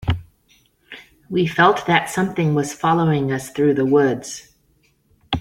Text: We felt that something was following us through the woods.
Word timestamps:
We 1.29 1.45
felt 1.45 1.85
that 1.85 2.09
something 2.09 2.55
was 2.55 2.73
following 2.73 3.31
us 3.31 3.51
through 3.51 3.75
the 3.75 3.85
woods. 3.85 4.51